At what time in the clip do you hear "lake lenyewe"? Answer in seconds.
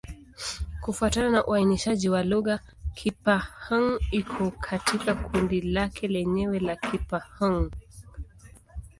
5.61-6.59